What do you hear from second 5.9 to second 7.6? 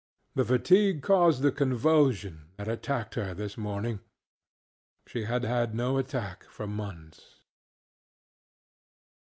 attack for months.